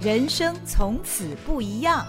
[0.00, 2.06] 人生从此不一样。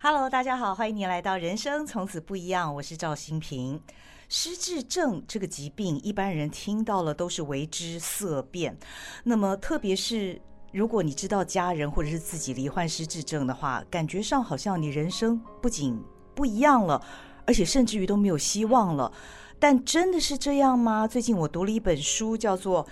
[0.00, 3.80] Hello，大家好，欢迎你来到《人生从此不一样》，我是赵新平。
[4.28, 8.76] 失智症这个疾病，一般人听到了都是为之色变。
[9.22, 15.96] 那么，特别是如果你知道家人或者是自己罹患失智症的话，感觉上好像你人生不仅
[16.34, 17.00] 不一样了，
[17.46, 19.12] 而且甚至于都没有希望了。
[19.60, 21.06] 但真的是这样吗？
[21.06, 22.86] 最近我读了一本书，叫做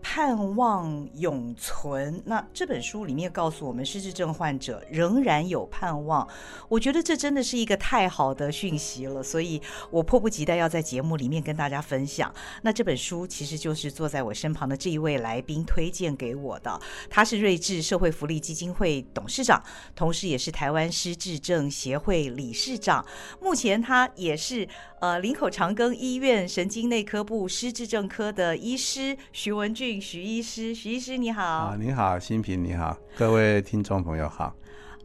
[0.00, 2.22] 盼望永存。
[2.26, 6.26] 那这本书里面告诉我们，失智症患者仍然有盼望。
[6.68, 12.32] 我觉得这真的是一个太好的讯息了，所以我迫不及待要在节目里面跟大家分享。
[12.62, 16.80] 那这本书其实就是坐在我身旁的这一位来宾推荐给我的。
[17.10, 19.62] 他是睿智社会福利基金会董事长，
[19.96, 23.04] 同时也是台湾失智症协会理事长。
[23.40, 24.68] 目前他也是
[25.00, 30.00] 呃林口长庚医院神经内科部失智症科的医师徐文俊。
[30.00, 31.42] 徐医师，徐医师你好。
[31.44, 34.54] 啊，你好，新平你好，各位听众朋友好。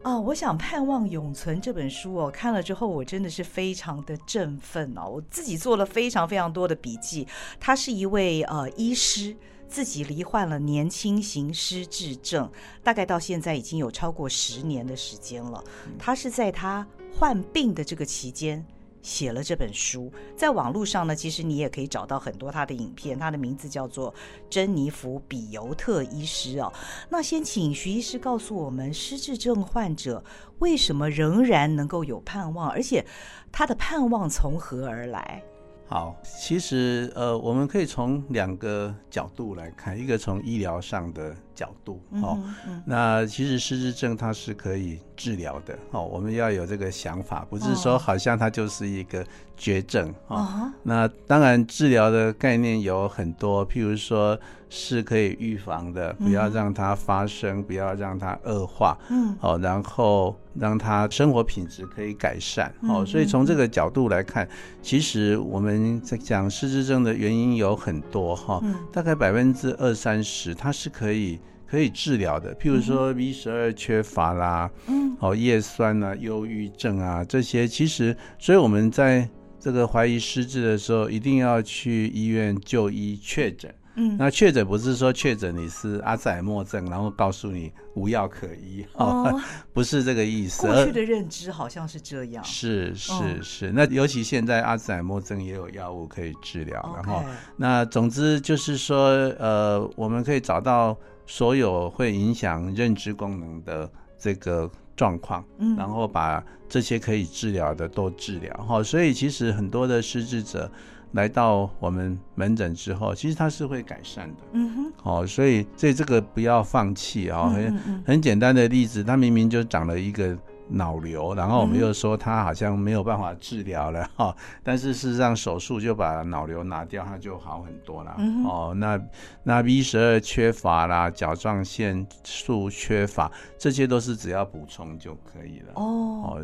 [0.02, 7.28] 啊，我想《盼望永存》这本书哦，看了之后我真的是非常的振奋哦，我自己做了非常非常多的笔记。
[7.60, 9.36] 他是一位呃医师，
[9.68, 12.52] 自己罹患了年轻型失智症，
[12.84, 15.64] 大概到现在已经有超过十年的时间了。
[16.00, 16.86] 他是在他
[17.16, 18.66] 患病的这个期间。
[19.04, 23.20] 写了这本书，在网络上呢，其实你也可以找到很多他的影片。
[23.20, 24.12] 他的名字叫做
[24.50, 26.74] 珍妮弗·比尤特医师哦。
[27.10, 30.24] 那先请徐医师告诉我们，失智症患者
[30.60, 33.06] 为什么仍然能够有盼望，而且
[33.52, 35.44] 他的盼望从何而来？
[35.86, 42.56] 好，其实呃，我们可以从两个角度来看，一个从医疗上的角度，哦，嗯。
[42.68, 54.38] 嗯，那其实失智症它是可以治疗的，哦，我们要有这个想法，不是说好像它就是一个绝症，哦，哦，那当然治疗的概念有很多，譬如说
[54.70, 64.48] 是可以预防的，不要让它发生，嗯、不要让它恶化，嗯，哦，然后让它生活品质可以改善，哦，所以从这个角度来看，
[64.82, 68.62] 其实我们在讲失智症的原因有很多，哈，
[68.92, 71.40] 大概百分之二三十它是可以。
[71.74, 79.28] 可以治疗的，譬如说 B 十二缺乏啦，嗯，哦，叶酸啊，忧郁症啊，这些其实，所以我们在
[79.60, 83.74] 这个怀疑失智的时候，一定要去医院就医确诊。
[83.96, 89.42] 嗯，那确诊不是说确诊你是阿兹海默症，然后告诉你无药可医，哦，
[89.74, 90.68] 不是这个意思。
[90.68, 92.44] 过去的认知好像是这样。
[92.44, 97.26] 是是是，那尤其现在阿兹海默症也有药物可以治疗，然后
[97.58, 99.10] 那总之就是说，
[99.40, 100.96] 呃，我们可以找到。
[101.26, 108.82] 所有会影响认知功能的这个状况，嗯，然后把这些可以治疗的都治疗哈。
[108.84, 110.70] 所以其实很多的失智者
[111.14, 114.94] 来到我们门诊之后，其实他是会改善的，嗯哼。
[114.98, 117.50] 好，所以所以这个不要放弃啊。
[117.50, 120.38] 很很简单的例子，他明明就长了一个。
[120.70, 128.16] 脑瘤，然后我们又说他好像没有办法治疗了 哈，但是事实上手术就把脑瘤拿掉，他就好很多了。
[128.46, 129.00] 哦，那
[129.44, 135.74] 那 B 十二缺乏啦，甲状腺素缺乏，这些都是只要补充就可以了。
[135.76, 136.44] 哦，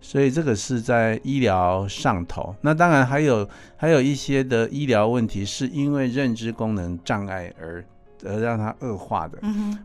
[0.00, 2.54] 所以这个是在医疗上头。
[2.60, 7.84] 那当然还有还有一些的医疗问题，是因为认知功能障碍而。
[8.26, 9.38] 而让它恶化的，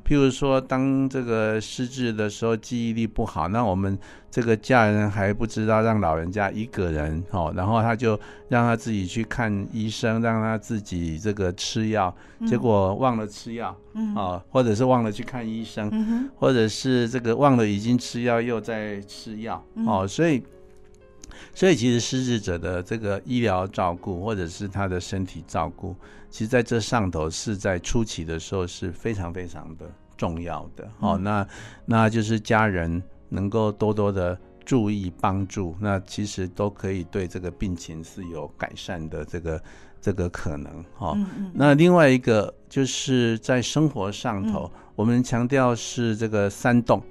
[0.06, 3.98] 譬如说，当这个失智的时候，记忆力不好，那我们
[4.30, 8.20] 这个家人还不知道让老人家一个人哦，然后他就
[8.50, 12.14] 让他自己去看医生，让他自己这个吃药，
[12.48, 13.76] 结果忘了吃药，
[14.16, 20.44] 啊，或者是忘了去看医生，或者是这个忘了已经吃药又在吃药，哦，所以。
[21.54, 25.96] 所以，其实失智者的这个医疗照顾，或者是他的身体照顾，
[26.30, 29.86] 其实在这上头是在初期的时候是非常非常的
[30.18, 30.90] 重要的。
[31.00, 31.48] 好、嗯，那
[31.86, 39.64] 那就是家人能够多多的注意帮助，那其实都可以对这个病情是有改善的这个
[40.00, 40.84] 这个可能。
[40.96, 41.18] 好，
[41.54, 47.02] 那另外一个就是在生活上头，嗯、我们强调是这个三动，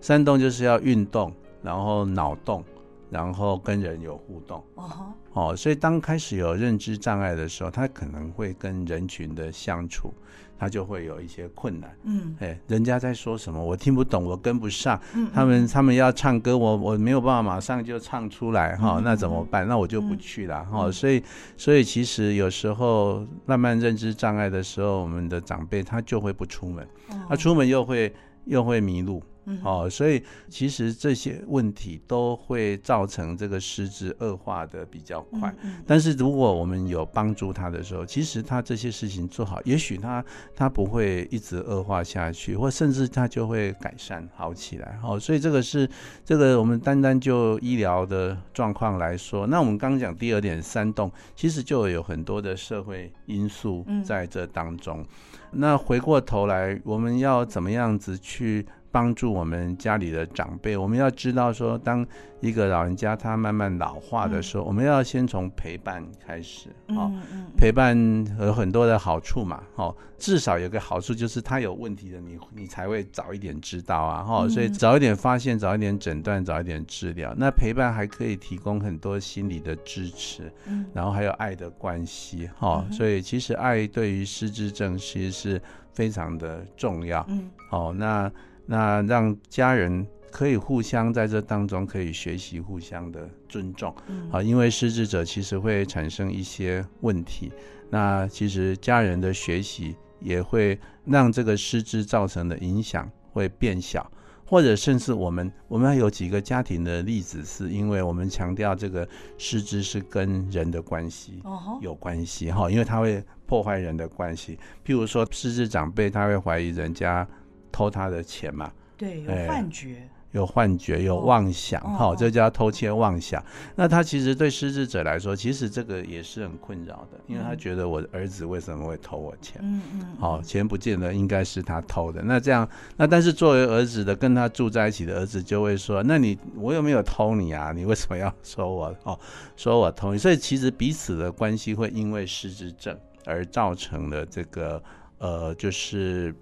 [0.00, 1.32] 三动就是要运动，
[1.62, 2.64] 然后脑动。
[3.10, 4.96] 然后跟人有互动，uh huh.
[5.32, 10.12] 哦，所以当开始有认知障碍的时候，他可能会跟人群的相处，
[10.58, 11.96] 他就会有一些困难。
[12.02, 15.00] 嗯，哎，人家在说什么，我听不懂，我跟不上。
[15.14, 19.66] 嗯，他们他们要唱歌，我我没有办法马上就唱出来哈、哦，那怎么办？
[19.66, 20.92] 那我就不去了哈、嗯哦。
[20.92, 21.22] 所以
[21.56, 26.86] 所以其实有时候慢慢认知障碍的时候，我们的长辈他就会不出门，
[27.28, 27.38] 他、uh.
[27.38, 28.12] 出门又会
[28.44, 29.22] 又会迷路。
[29.48, 35.48] 嗯、哦，所以其实这些问题都会造成这个失智恶化的比较快。
[35.62, 40.24] 嗯嗯、但是如果我们有帮助他的时候，其实他这些事情做好，也许他
[40.54, 44.98] 他不会一直恶化下去，或甚至他就会改善好起来。
[45.02, 45.88] 哦，所以这个是
[46.24, 55.00] 这个我们单单就医疗的状况来说，那我们刚讲第二点煽动，其实就有很多的社会因素在这当中。
[55.00, 55.06] 嗯、
[55.50, 62.06] 那回过头来，我们要怎么样子去帮助我们家里的长辈，我们要知道说，当
[62.40, 66.68] 一个老人家他慢慢老化的时候，嗯、我们要先从陪伴开始。
[66.88, 67.96] 哦，嗯嗯、陪伴
[68.40, 69.60] 有很多的好处嘛。
[69.74, 74.22] 哦，至少有个好处就是他有问题的，你你才会早一点知道啊。
[74.22, 77.34] 哈、哦，所以早一点发现，早一点诊断，早一点治疗。
[77.36, 82.48] 那陪伴还可以提供很多心理的支持，嗯，然后还有爱的关系。
[82.56, 85.62] 哈、哦，所以其实爱对于失智症其实是
[85.92, 87.24] 非常的重要。
[87.28, 88.30] 嗯，哦，那。
[88.70, 97.50] 那让家人可以互相在这当中可以学习互相的尊重，嗯啊，因为失智者其实会产生一些问题，
[97.88, 104.06] 那其实家人的学习也会让这个失智造成的影响会变小，
[104.48, 109.06] 或者甚至我们我们还有几个家庭的例子，是因为我们强调这个
[109.36, 111.42] 失智是跟人的关系
[111.80, 117.28] 有关系哈，因为他会破坏人的关系，譬如说失智长辈他会怀疑人家。
[117.70, 118.72] 偷他的钱嘛？
[118.96, 123.42] 对，有幻觉，欸、有幻觉，有妄想，哈、这叫偷窃妄想。
[123.74, 129.58] 那他其实对失智者来说，其实这个也是很困扰的，因为他觉得我的儿子为什么会偷我钱？
[129.62, 132.20] 嗯嗯，好、哦，钱不见得应该是他偷的。
[132.22, 137.72] 那这样，那但是作为儿子的，跟他住在一起的儿子就会说：那你我有没有偷你啊？
[137.72, 138.94] 你为什么要说我？
[139.04, 139.18] 哦，
[139.56, 140.18] 说我偷你？
[140.18, 142.94] 所以其实彼此的关系会因为失智症
[143.24, 144.82] 而造成了这个
[145.16, 146.34] 呃，就是。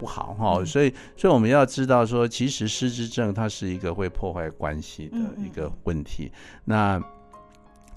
[0.00, 6.32] 不好哈，所以所以我们要知道说，其实失智症它是一个会破坏关系的一个问题。
[6.64, 6.98] 那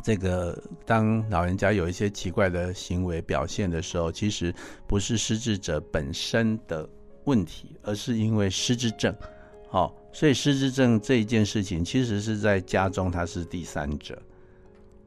[0.04, 4.54] 这个当老人家有一些奇怪的行为表现的时候，其实
[4.86, 6.86] 不是失智者本身的
[7.24, 9.16] 问题，而是因为失智症。
[9.70, 14.22] 好，所以失智症这一件事情，其实是在家中他是第三者。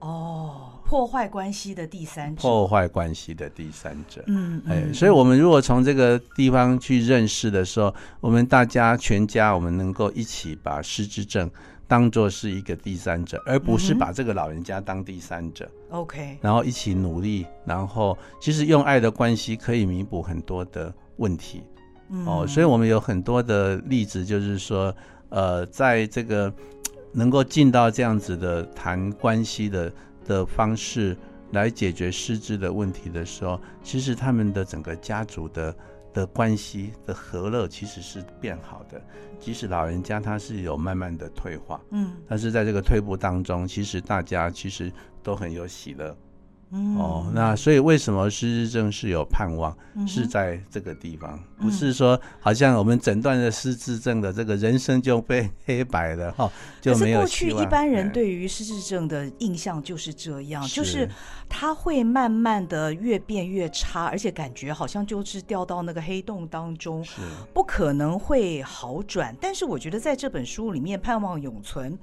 [0.00, 0.72] 哦。
[0.86, 4.22] 破坏关系的第三者，破坏关系的第三者。
[4.28, 11.50] 嗯，哎、嗯，所以，我们如果从这个地方去认识的时候，我们大家全家，我们能够一起把失智症
[11.88, 15.68] 当做是一个第三者，而不是把这个老人家当第三者。
[15.90, 21.64] OK，、嗯、然后一起努力，然后其实用爱的关系可以弥补很多的问题。
[22.10, 24.94] 嗯、哦，所以我们有很多的例子，就是说，
[25.30, 26.52] 呃，在这个
[27.16, 29.90] 能够进到这样子的谈关系的。
[30.26, 31.16] 的方式
[31.52, 35.76] 来解决失智的问题的时候，其实他们的整个家族的
[36.12, 39.00] 的关系的和乐其实是变好的，
[39.38, 44.92] 即使老人家他是有慢慢的退化，嗯，但是在这个退步当中，其实大家其实
[45.22, 46.12] 都很有喜乐。
[46.72, 49.76] 嗯、哦，那所以为什么失智症是有盼望？
[49.94, 61.08] 嗯、是在这个地方，不是说好像我们诊断的失智症的这个人生就被黑白了哈、哦，就是过去一般人对于失智症的印象就是这样，就是
[61.48, 67.22] 他会慢慢的越变越差，而且感觉好像就是掉到那个黑洞当中，是
[67.54, 69.34] 不可能会好转。
[69.40, 71.96] 但是我觉得在这本书里面，盼望永存。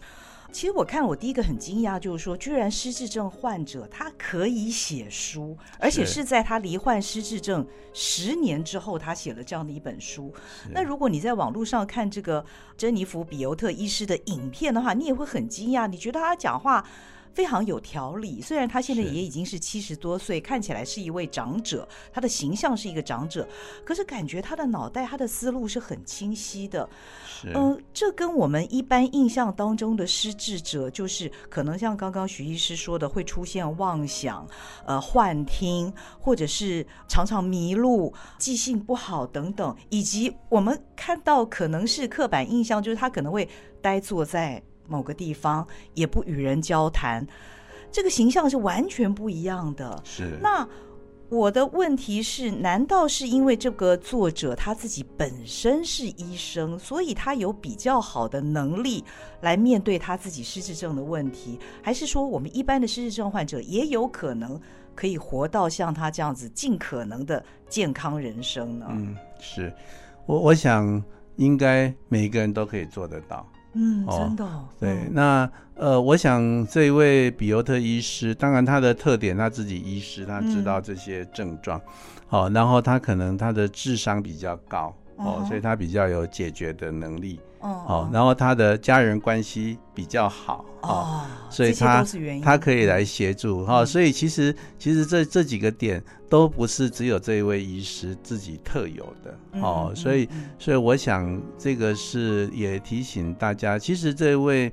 [0.54, 10.32] 其实我看，我第一个很惊讶，就是说，居然失智症患者他可以写书，而且是在他罹患失智症十年之后，他写了这样的一本书。
[10.70, 12.46] 那如果你在网络上看这个
[12.78, 16.86] 珍妮弗·比尤特医师的影片的话，你也会很惊讶，你觉得他讲话
[17.34, 23.48] 非常有条理，虽然他现在也已经是七十多岁，看起来是一位长者，他的形象是一个长者，
[23.84, 26.88] 可是感觉他的脑袋、他的思路是很清晰的。
[27.54, 34.48] 嗯，这跟我们一般印象当中的失智者，就是可能像刚刚徐医师说的，会出现妄想、
[34.86, 43.50] 呃幻听，或者是常常迷路、记性不好等等，以及我们看到可能是刻板印象，就是他可能会
[43.82, 44.62] 呆坐在。
[44.88, 47.26] 某个地方也不与人交谈，
[47.92, 50.02] 这个形象是完全不一样的。
[50.04, 50.38] 是。
[50.42, 50.68] 那
[51.30, 59.04] 我的问题是，难道是因为这个作者他自己本身是医生，所以他有比较好的能力
[59.42, 64.62] 来面对他自己失智症的问题，还是说我们一般的失智症患者也有可能
[64.94, 68.86] 可以活到像他这样子尽可能的健康人生呢？
[68.92, 69.74] 嗯，是
[70.28, 71.04] 我我想
[71.38, 73.48] 应该每一个人都可以做得到。
[73.74, 74.66] 嗯，真的、哦。
[74.80, 81.80] 对，那呃，我想这一位比尤特医师，当然他的特点，他自己医师，他知道这些症状，
[82.28, 87.40] 好、嗯哦，然后他可能他的智商比较高，哦，所以他比较有解决的能力。
[87.64, 90.66] 哦，然后他的家人关系比较好。
[90.82, 92.06] 哦，所以他
[92.44, 93.66] 他可以来协助。
[93.66, 99.62] 哈，所以其实其实这这几个点都不是只有这一位医师自己特有的。
[99.62, 100.28] 哦，所以
[100.60, 104.70] 所以我想这个是也提醒大家，其实这位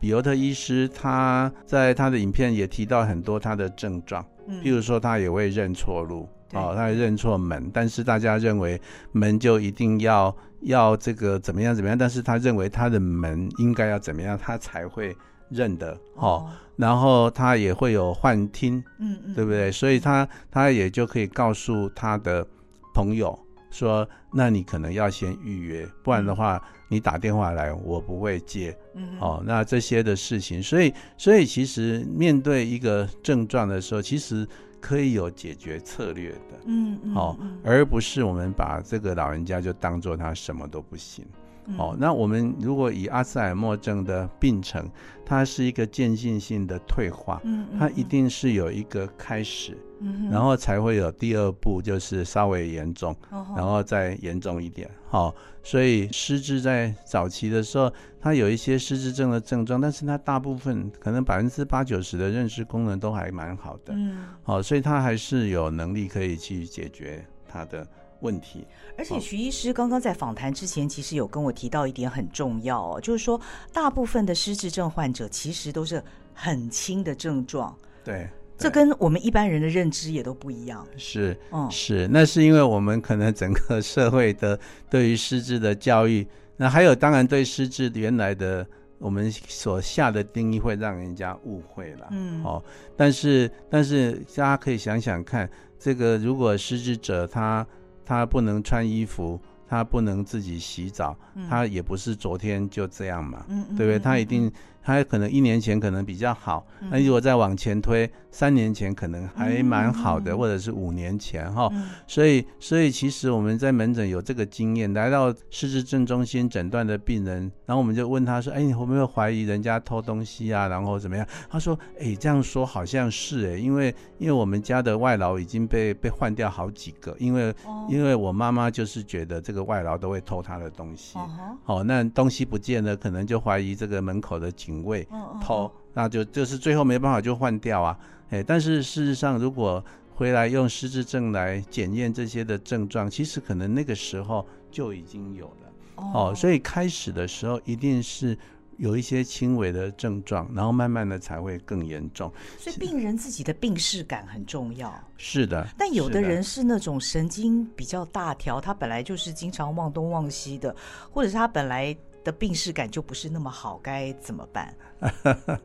[0.00, 4.20] 比尤特医师他在他的影片也提到很多他的症状，
[4.64, 6.28] 譬如说他也会认错路。
[6.52, 8.80] 哦，他认错门，但是大家认为
[9.12, 15.16] 门就一定要要这个怎么样怎么样，但是他认为他的门应该要怎么样，他才会
[15.48, 16.50] 认得哦，哦。
[16.76, 19.72] 然后他也会有幻听，嗯嗯，对不对？
[19.72, 22.46] 所以他他也就可以告诉他的
[22.94, 23.38] 朋友
[23.70, 34.46] 说，那你可能要先预约，不然的话你打电话来我不会接，嗯，哦，那这些的事情，所以所以其实面对一个症状的时候，其实。
[34.82, 41.24] 可以有解决策略的，嗯，好、嗯哦，而不是我们把这个老人家就当做他什么都不行。
[41.66, 44.88] 嗯、哦，那我们如果以阿兹海默症的病程，
[45.24, 67.86] 它是一个渐进性的退化，嗯，它一定是有一个开始，嗯，然后才会有第二步，就是稍微严重，嗯，然后再严重一点，好、哦，所以失智在早期的时候，它有一些失智症的症状，但是它大部分可能百分之八九十的认知功能都还蛮好的，嗯，好、哦，所以它还是有能力可以去解决它的。
[68.22, 73.38] 问题，而且徐医师刚刚在访谈之前，其实有跟我提到一点很重要哦，就是说，
[73.72, 76.02] 大部分的失智症患者其实都是
[76.32, 77.76] 很轻的症状。
[78.04, 80.86] 对，这跟我们一般人的认知也都不一样。
[80.96, 86.26] 是，嗯，是，那是因为我们可能整个社会的对于失智的教育，
[86.56, 88.64] 那还有当然对失智原来的
[88.98, 92.06] 我们所下的定义，会让人家误会了。
[92.12, 92.62] 嗯，哦，
[92.96, 97.66] 但是但是大家可以想想看，这个如果失智者他。
[98.04, 103.44] 他不能穿衣服，他不能自己洗澡，嗯、他也不是昨天就这样嘛，
[103.76, 103.98] 对不对？
[103.98, 104.52] 他一定。
[104.82, 111.70] 他可能一年前可能比较好，那如果再往前推，三年前可能还蛮好的，或者是五年前哈。
[112.06, 120.66] 所以，所以其实我们在门诊有这个经验，来到失智症中心诊断的病人，然后我们就问他说：“哎，你会不会怀疑人家偷东西啊？
[120.66, 127.54] 然后怎么样？”他说：“哎，这样说好像是哎，因为因为我们家的外劳已经被被换掉好几个，因为
[127.88, 131.18] 因为我妈妈就是觉得这个外劳都会偷她的东西，
[131.66, 135.06] 哦，那东西不见了，可能就怀疑这个门口的警。”警卫
[135.42, 137.98] 偷，那就就是最后没办法就换掉啊，
[138.30, 148.36] 哎，但是事实上，如果回来用失智症来检验这些的症状，其实可能那个时候就已经有了哦，所以开始的时候一定是
[148.78, 152.32] 有一些轻微的症状，然后慢慢的才会更严重。
[152.58, 154.92] 所以病人自己的病视感很重要。
[155.18, 160.74] 是的，但有的人是那种神经比较大条，他本来就是经常忘东忘西的，
[161.10, 161.94] 或者是他本来。
[162.24, 164.74] 的病视感就不是那么好，该怎么办？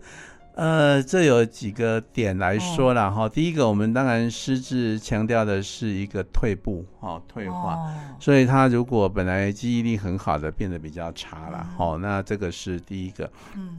[0.55, 3.25] 呃，这有几个点来说了哈。
[3.25, 13.31] 哦、第一个，我们当然失智强调的是一个退步哈，退化，哦、所以他如果本来记忆力很好的，变得比较差了，好、嗯，那这个是第一个。
[13.55, 13.77] 嗯。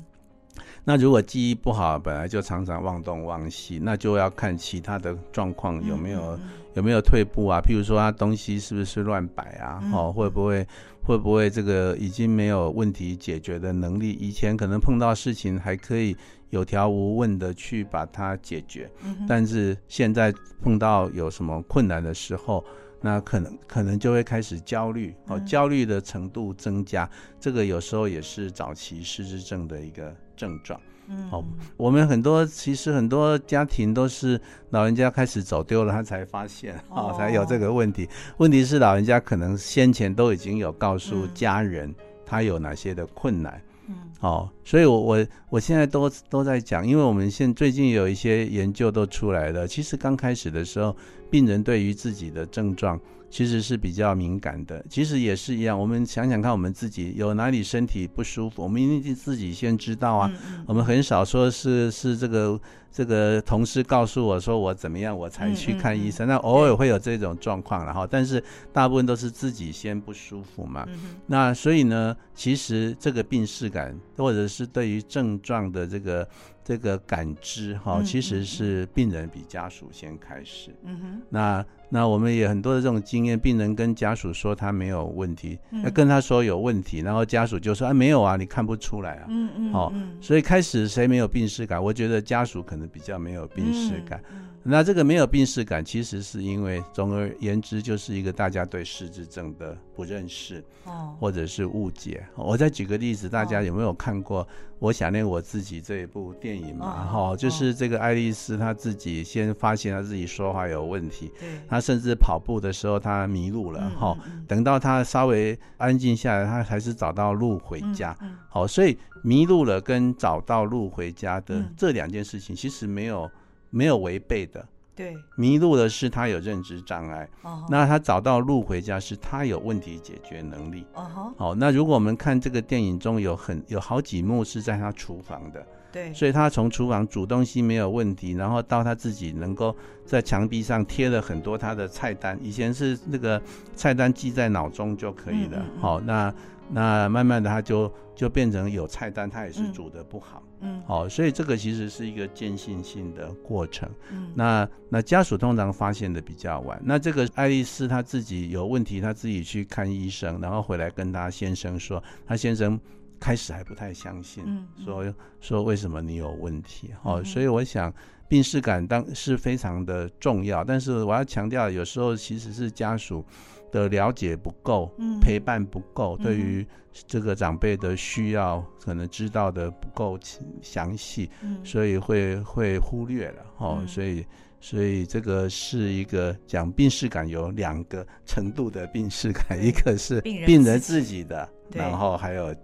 [0.89, 6.41] 那如果记忆不好，本来就常常忘东忘西，那就要看其他的状况有没有、嗯、
[6.73, 7.61] 有没有退步啊？
[7.61, 9.83] 譬如说他东西是不是乱摆啊？
[9.93, 10.67] 哦、嗯，会不会
[11.03, 14.13] 会不会这个已经没有问题解决的能力？
[14.13, 16.17] 以前可能碰到事情还可以
[16.49, 22.65] 有条无问的去把它解决，嗯、但是现在碰到有什么困难的时候，
[23.01, 30.15] 那可能可能就会开始焦虑，哦，焦虑的程度增加，嗯、这个有时候也是早期失智症的一个。
[30.39, 31.45] 症状，嗯，好，
[31.77, 34.41] 我们很多其实很多家庭都是
[34.71, 38.09] 老人家开始走丢了，他才发现，哦，才有这个问题。
[38.37, 41.93] 问题是老人家可能先前都已经有告诉家人
[42.25, 50.95] 他有哪些的困难，嗯，哦，所以我我我现在都都在讲，因为我们现最近有一些研究都出来了，其实刚开始的时候，
[51.31, 53.01] 病人对于自己的症状。
[53.31, 55.79] 其实是比较敏感的，其实也是一样。
[55.79, 60.33] 我们想想看，我们自己有哪里身体不舒服，我们一定自己先知道啊。
[60.67, 66.27] 我们很少说是是这个这个同事告诉我说我怎么样，我才去看医生。
[66.27, 68.43] 那偶尔会有这种状况，然后但是
[68.73, 70.85] 大部分都是自己先不舒服嘛。
[70.89, 76.27] 嗯、那所以呢，其实这个病视感，或者是对于症状的这个。
[76.69, 80.71] 这个感知哈，其实是病人比家属先开始。
[80.85, 89.27] 嗯哼，那那我们也很多的这种经验，病人跟家属说他没有问题，那跟他说有问题，然后家属就说啊没有啊，你看不出来啊。
[89.31, 91.83] 嗯嗯，好，所以开始谁没有病识感？
[91.83, 94.23] 我觉得家属可能比较没有病识感。
[94.71, 102.27] 那这个没有病识感，其实是因为总而言之，就是一个大家对失智症的不认识，哦，或者是误解。
[102.37, 104.47] 我再举个例子，大家有没有看过？
[104.81, 118.17] 我想念我自己这一部电影嘛，哈，就是这个爱丽丝她自己先发现她自己说话有问题，对，她甚至跑步的时候她迷路了，哈，等到她稍微安静下来，她还是找到路回家，
[118.49, 123.29] 好，所以迷路了跟找到路回家的这两件事情其实没有
[123.71, 124.67] 没有违背的。
[124.95, 127.67] 对，迷路的是他有认知障碍，uh huh.
[127.71, 130.85] 那他找到路回家是他有问题解决能力。
[130.93, 131.45] 好、uh.
[131.53, 139.73] 哦，那如果我们看这个电影中有很有好几幕是在他厨房的，对，所以他从厨房煮东西没有问题，然后到他自己能够
[140.05, 143.41] 在墙壁上贴了很多他的菜单，以前是那个
[143.77, 145.65] 菜单记在脑中就可以了。
[145.81, 146.35] 好、嗯嗯嗯哦，那。
[146.71, 153.89] 那慢慢的，他就就变成有菜单，他也是煮的不好，嗯，好、哦，所以这个其实是一个渐进性的过程。
[154.11, 156.81] 嗯，那那家属通常发现的比较晚。
[156.85, 162.79] 那这个爱丽丝她自己有问题，她自己去看医生，然后回来跟她先生说，她先生
[163.21, 166.91] 开始还不太相信，嗯，说说为什么你有问题？
[167.03, 167.93] 哦，所以我想
[168.29, 173.25] 病识感当是非常的重要，但是我要强调，有时候其实是家属。
[173.71, 176.67] 的了解不够，陪伴不够，嗯、对于
[177.07, 180.19] 这个长辈的需要，可能知道的不够
[180.63, 183.77] 详细，嗯、所以会会忽略了哦。
[183.83, 184.25] 嗯、所以
[184.59, 192.55] 所以这个是一个讲病识感有两个程度的病识感，一个是病人自己的，然后还有。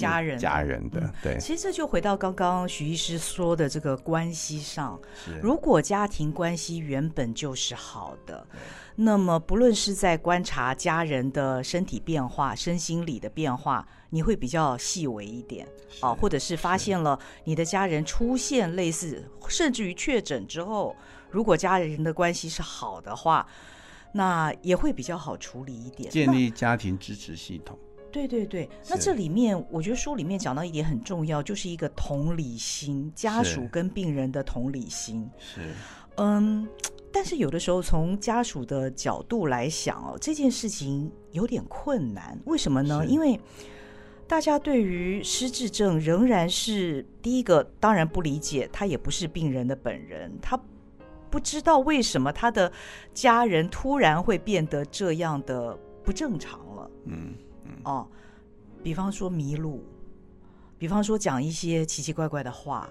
[0.00, 4.98] 家人家人的对，其实这就回到刚刚徐医师说的这个关系上。
[5.42, 8.46] 如果家庭关系原本就是好的，
[8.96, 15.66] 那么不论是在观察家人的身体变化、身心理的变化，你会比较细微一点
[16.00, 20.96] 啊，或者是发现了你的家人出现类似，甚至于确诊之后，
[21.30, 23.46] 如果家人的关系是好的话，
[24.12, 27.78] 那也会比较好处理一点，建立家庭支持系统。
[28.12, 35.30] 对对对，那这里面我觉得书里面讲到一点很重要，就是一个同理心，家属跟病人的同理心。
[35.38, 35.60] 是，
[36.16, 36.68] 嗯，
[37.12, 42.36] 但是有的时候从家属的角度来想哦，这件事情有点困难。
[42.46, 43.06] 为什么呢？
[43.06, 43.38] 因为
[44.26, 50.60] 大家对于失智症仍然是第一个，当然不理解，他也不是病人的本人，他
[51.30, 52.72] 不知道为什么他的
[53.14, 56.90] 家人突然会变得这样的不正常了。
[57.04, 57.34] 嗯。
[57.84, 58.06] 哦，
[58.82, 59.84] 比方说迷路，
[60.78, 62.88] 比方说讲一些奇奇怪怪的话，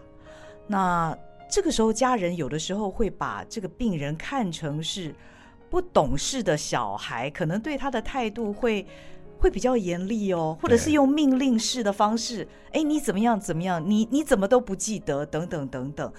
[0.67, 1.17] 那
[1.49, 5.13] 这个时候家人有的时候会把这个病人看成是
[5.69, 8.85] 不懂事的小孩，可能对他的态度会。
[9.39, 16.11] 会比较严厉哦，或者是用命令式的方式，哎，你怎么样怎么样，你你怎么都不记得，等等等等。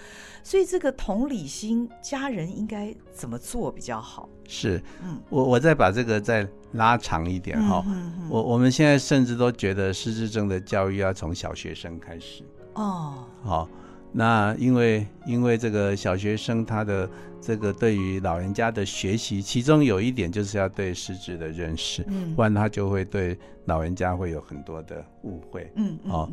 [0.42, 4.28] 所以这个同理心，家人应该怎么做比较好？
[4.48, 7.84] 是，嗯，我我再把这个再拉长一点哈，
[8.28, 12.42] 我我们现在甚至都觉得失智症的教育要从小学生开始
[12.74, 13.68] 哦，好。
[14.12, 17.08] 那因为因为这个小学生他的
[17.40, 26.30] 这个对于老人家的学习，其中有一点就是要对失智的认识，嗯，不然他就会对老人家会有很多的误会，嗯，哦，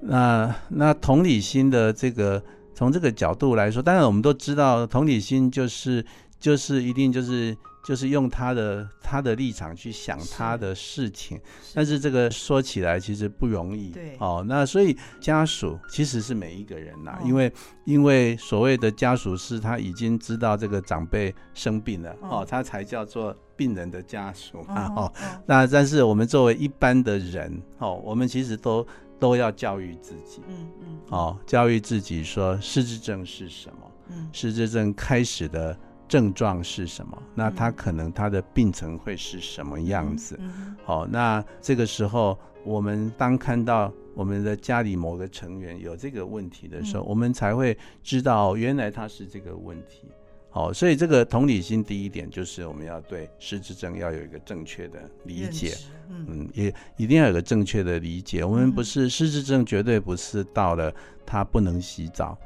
[0.00, 2.42] 那那同理心的这个
[2.74, 6.04] 从这个角度来说，当然我们都知道同理心就是
[6.38, 7.56] 就是一定就是。
[7.90, 11.40] 就是用他的他的立场去想他的事情，
[11.74, 13.90] 但是这个说起来其实不容易。
[13.90, 17.52] 对，哦，那所以家属其实是每一个人呐、啊，哦、因为
[17.84, 25.12] 因为所谓的家属是他已经知道这个长辈生病了，哦，哦，他才叫做病人的家属嘛，哦，
[25.44, 28.86] 那但是我们作为一般的人，哦，我们其实都
[29.18, 35.76] 都要教育自己，嗯嗯，哦，教育自己说失智症是什么，嗯，失智症开始的。
[36.10, 37.22] 症状是什么？
[37.36, 40.36] 那他可能他的病程会是什么样子？
[40.84, 50.08] 好，那这个时候我们当看到我们的家里某个成员有这个问题的时候，我们才会知道原来他是这个问题。
[50.52, 55.76] 好，所以这个同理心第一点就是我们要对失智症要有一个正确的理解，
[56.08, 58.44] 嗯，也一定要有个正确的理解。
[58.44, 60.92] 我们不是失智症，绝对不是到了
[61.24, 62.36] 他不能洗澡，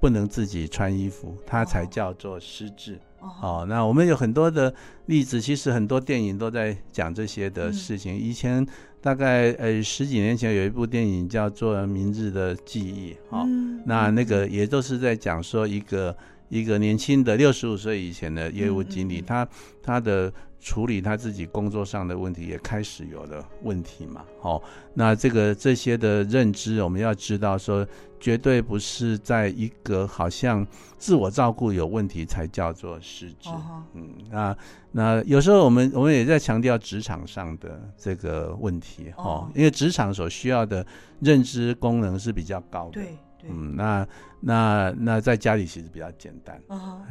[0.00, 2.94] 不能自己穿衣服，他才叫做失智。
[2.94, 3.09] 哦，
[3.68, 4.74] 那我们有很多的
[5.06, 8.14] 例子，其实很多电影都在讲这些的事情。
[8.14, 8.66] 嗯、以前
[9.00, 16.16] 大概呃十几年前有一部电影叫做《明日的记忆》，哦，嗯、那那个也都是在讲说一个
[16.50, 19.48] 一个年轻的六十五岁以前的业务经理，嗯嗯嗯他
[19.82, 20.30] 他的。
[20.62, 24.22] 处理他自己工作上的问题也开始有了问题嘛？
[24.42, 27.86] 好，那这个这些的认知，我们要知道说，
[28.20, 30.66] 绝对不是在一个好像
[30.98, 33.48] 自我照顾有问题才叫做失智。
[33.94, 34.54] 嗯，那
[34.92, 40.86] 那有时候我们我们也在强调职场上的这个问题哈，因为职场所需要的
[41.20, 42.90] 认知功能是比较高的。
[42.90, 43.16] 对对。
[43.48, 44.06] 嗯，那
[44.40, 46.60] 那那在家里其实比较简单。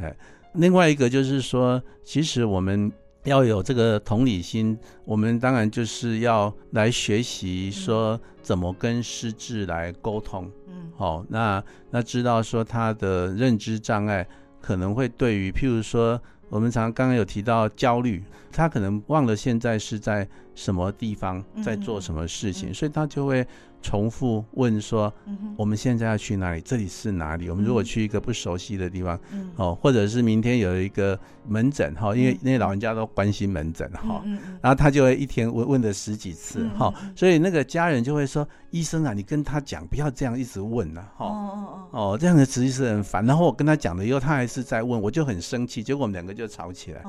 [0.02, 0.16] 哎，
[0.54, 2.92] 另外一个就是说，其实我们。
[3.26, 10.50] 要有这个同理心，我们当然就是要来学习说怎么跟失智来沟通。
[10.68, 11.62] 嗯，好，那
[11.92, 14.26] 那知道说他的认知障碍
[14.62, 23.46] 可能会对于，譬如说我们常常刚刚有提到焦虑，他可能忘了现在是在什么地方，在做什么事情，所以他就会。
[23.82, 25.12] 重复问说
[25.58, 26.62] ：“我们现在要去哪里？
[26.62, 27.50] 这里是哪里？
[27.50, 29.20] 我们如果去一个不熟悉的地方，
[29.56, 34.24] 哦，或者是明天有一个门诊哈，因为那些老人家都关心门诊哈，
[34.62, 43.26] 然后他就会一天问问了十几次哈，所以那个家人就会说：医生啊，你跟他讲不要这样一直问了哈，哦哦这样的实际是很烦。
[43.26, 47.02] 然后我跟他讲了以后，他还是在问，我就很生气，结果我们两个就吵起来。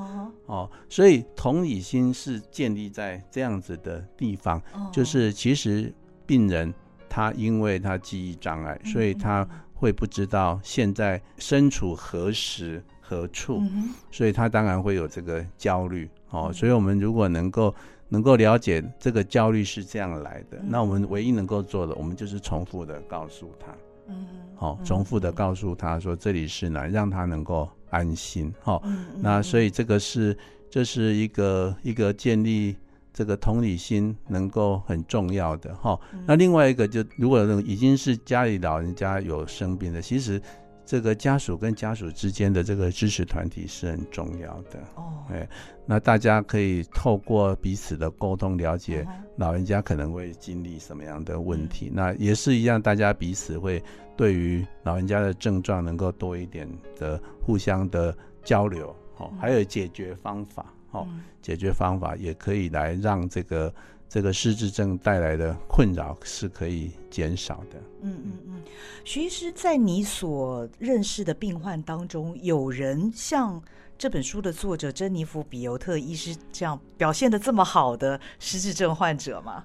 [0.45, 5.93] 哦，所以同理心是建立在这样子的地方，就是其实。”
[6.31, 6.73] 病人
[7.09, 13.61] 他因为他记忆障碍，所以他会不知道现在身处何时何处，
[14.09, 16.09] 所以他当然会有这个焦虑。
[16.29, 17.75] 哦，所以我们如果能够
[18.07, 23.75] 能够了解这个焦虑是这样来的，那我们唯一能够做的，我们就是重复的告诉他，
[24.07, 28.53] 嗯，好，重复的告诉他说这里是哪，让他能够安心。
[28.61, 28.81] 好，
[29.19, 30.37] 那所以这个是
[30.69, 32.77] 这是一个一个建立。
[33.13, 40.41] 这个同理心能够很重要的哈，那另外一个就如果已经是家里老人家有生病的，其实
[40.85, 45.23] 这个家属跟家属之间的这个支持团体是很重要的哦。
[45.29, 45.47] 哎，
[45.85, 51.91] 那大家可以透过彼此的沟通，了解老人家可能会经历什么样的问题。
[51.93, 53.81] 那也是一样，大家彼此会
[54.15, 60.73] 对于老人家的症状能够多一点的互相的交流，哦，还有解决方法。
[60.91, 61.07] 好，
[61.41, 63.73] 解决方法也可以来让这个
[64.09, 67.79] 这个失智症带来的困扰是可以减少的。
[68.01, 68.61] 嗯嗯嗯，
[69.05, 73.61] 徐医师，在你所认识的病患当中，有人像
[73.97, 79.63] 这本书的作者珍妮弗·比尤特医师这样表现的这么好的失智症患者吗？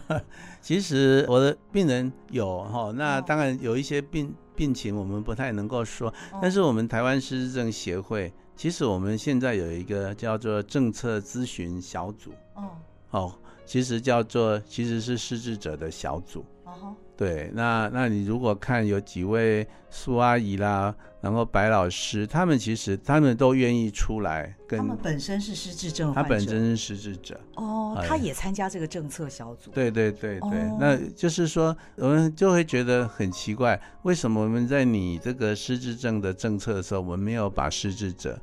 [0.60, 8.30] 其实我的病人有哈，那当然有一些病病情我们不太能够说，但是我们台湾失智症协会。
[8.58, 12.70] 其实我们现在有一个叫做政策咨询小组，哦，
[13.10, 38.36] 哦，其实叫做其实是失智者的小组，哦，对，那那你如果看有几位苏阿姨啦，然后白老师，他们其实他们都愿意出来跟，他们本身是失智症他本身是失智者，哦，他也参加这个政策小组，对对对对，哦，那就是说我们就会觉得很奇怪，为什么我们在你这个失智症的政策的时候，我们没有把失智者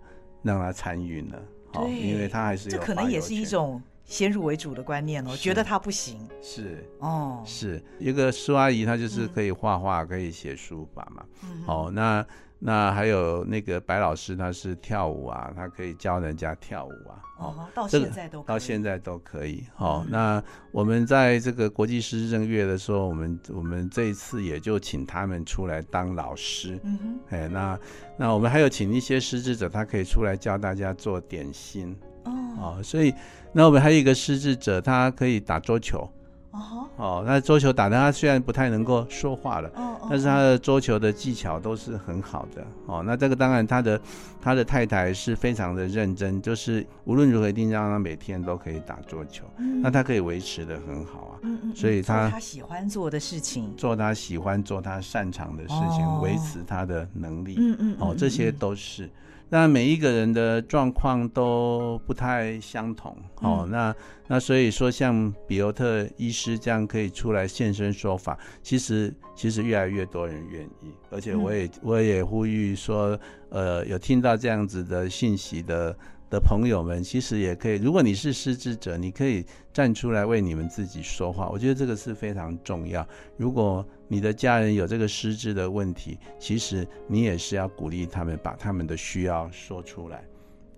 [0.46, 1.36] 让他参与呢？
[1.74, 6.26] 好，因为他还是有这可能也是一种先入为主的观念哦，觉得他不行。
[6.42, 11.26] 是哦，是一个苏阿姨，她就是可以画画，可以写书法嘛。
[11.68, 12.26] 哦，那。
[12.58, 17.22] 那还有那个白老师，他是跳舞啊，他可以教人家跳舞啊。
[17.38, 19.66] 哦，到现在都可以，到现在都可以。
[19.76, 26.80] 好，嗯、那我们在这个国际失智症月的时候，我们我们这一次也就请他们出来当老师。
[26.86, 27.78] 嗯哼，哎，那
[28.18, 31.96] 那我们还有请一些师资者，他可以出来教大家做点心。
[32.26, 33.14] 哦，哦，所以
[33.54, 36.10] 那我们还有一个失智者，他可以打桌球。
[36.52, 42.66] 哦，哦，那桌球打的他虽然不太能够说话了，哦，但是他的桌球的技巧都是很好的。
[42.86, 44.00] 哦，那这个当然他的
[44.42, 51.40] 他的太太是非常的认真，就是无论如何一定让他每天都可以打桌球，嗯，那他可以维持的很好啊。
[51.42, 57.56] 嗯嗯，所以他他喜欢做的事情，做他喜欢做他擅长的事情，哦，维持他的能力。
[57.58, 59.10] 嗯嗯，哦，这些都是。
[59.50, 63.96] 那每一个人的状况都不太相同，哦，嗯、那
[64.28, 75.96] 那所以说，像比尤特医师这样可以出来现身说法，其实其实越来越多人愿意，而且我也、嗯、我也呼吁说，呃，有听到这样子的信息的。
[76.30, 77.76] 的朋友们，其实也可以。
[77.78, 81.50] 如果你是失智者，你可以站出来为你们自己说话。
[81.50, 83.08] 我觉得这个是非常重要。
[83.38, 90.24] 如果你的家人有这个失智的问题，其实你也是要鼓励他们把他们的需要说出来。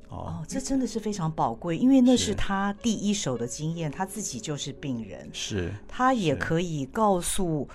[0.10, 7.68] 哦，哦，这真的是非常宝贵，因为那是他第一手的经验，他自己就是病人，是，他也可以告诉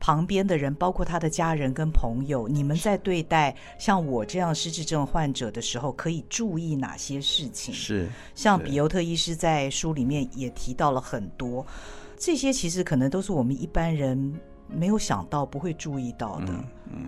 [0.00, 7.74] 旁边的人，包括他的家人跟朋友，你们在对待像我这样失智症患者的时候，可以注意哪些事情？
[7.74, 11.66] 是，像比尤特医师在书里面也提到了很多，
[12.16, 16.52] 这些其实可能都是我们一般人没有想到、不会注意到的。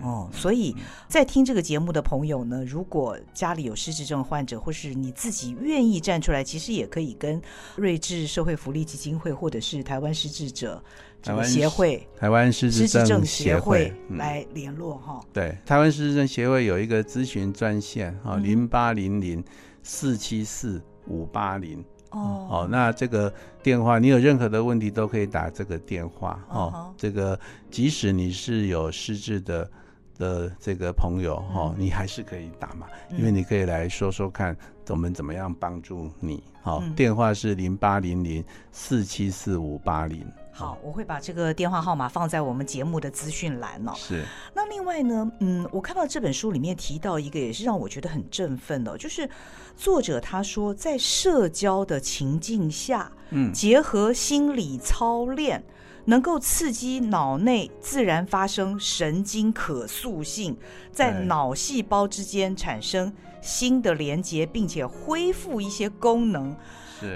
[0.03, 0.75] 哦，所以
[1.07, 7.41] 在听这个节目的朋友呢，如果家里有失智症患者，或是你自己愿意站出来，其实也可以跟
[7.75, 10.81] 睿智社会福利基金会或者是台湾失智者。
[11.23, 15.29] 这个协会，台湾失智症协会来联络哈、嗯。
[15.31, 19.43] 对，台湾失智症协会有一个咨询专线哈，零八零零
[19.83, 21.85] 四七四五八零。
[22.11, 26.59] 哦，哦，那这个电话，你有任何的问题都可以打这个电话哦。
[26.73, 27.37] 哦这个
[27.69, 29.69] 即使你是有失智的
[30.17, 34.55] 的这个朋友哈、哦，你还是可以打嘛，嗯、因为你可以来说说看，
[34.89, 36.43] 我们怎么样帮助你。
[36.61, 40.25] 好、哦，嗯、电话是零八零零四七四五八零。
[40.53, 43.93] 好，我会把这个电话号码放在我们节目的资讯栏哦。
[43.95, 44.23] 是。
[44.53, 49.29] 那另外呢，嗯，我看到这本书里面提到一个，也是让我觉得很振奋的，就是
[49.77, 55.63] 作者他说，在社交的情境下，嗯，结合心理操练，
[56.05, 60.57] 能够刺激脑内自然发生神经可塑性，
[60.91, 66.55] 在脑细胞之间产生新的连接，并且恢复一些功能。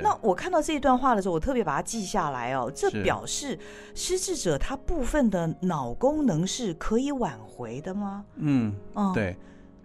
[0.01, 2.71] 那我看到这一段话的时候，我特别把它记下来哦。
[2.73, 3.57] 这表示
[3.93, 8.25] 失智者他部分的脑功能是可以挽回的吗？
[8.35, 8.73] 嗯，
[9.13, 9.35] 对，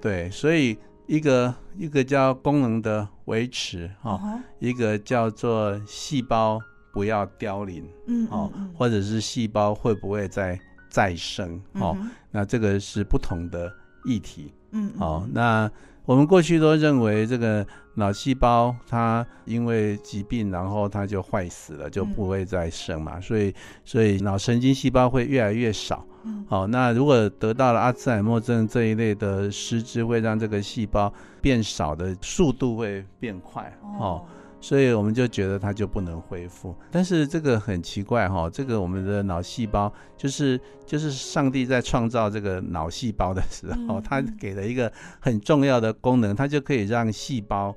[0.01, 4.41] 对，所以一个一个叫功能的维持哈，哦 uh.
[4.59, 6.61] 一个叫做细胞
[6.93, 10.59] 不要凋零，嗯，哦，或者是细胞会不会再
[10.89, 11.97] 再生哦？
[12.01, 13.73] 嗯、那这个是不同的
[14.05, 15.71] 议题，嗯，嗯，哦，那。
[16.05, 26.05] 我们过去都认为这个脑细胞它因为疾病，然后它就坏死了，就不会再生嘛，所以所以脑神经细胞会越来越少。
[26.49, 33.73] 好，那如果得到了阿兹海默症这一类的失智，会让这个细胞变少的速度会变快。
[33.99, 34.25] 哦。
[34.61, 47.75] 所以我们就觉得它就不能恢复，但是这个很奇怪哈，这个我们的脑细胞就是就是上帝在创造这个脑细胞的时候，他给了一个很重要的功能，它就可以让细胞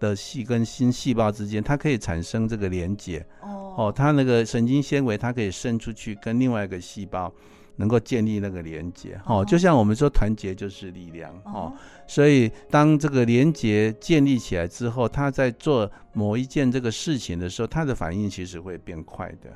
[0.00, 3.24] 的细跟新细胞之间，它可以产生这个连接。
[3.42, 7.32] 哦，它那个神经纤维，它可以伸出去跟另外一个细胞。
[7.76, 11.72] 能够建立那个连接，哦，就像我们说团结就是力量，哦，
[12.06, 19.50] 所以当这个连接建立起来之后，他在做某一件这个事情的时候，他的反应其实会变快的。